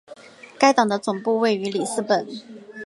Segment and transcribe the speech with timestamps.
[0.57, 2.25] 该党的总部位于里斯本。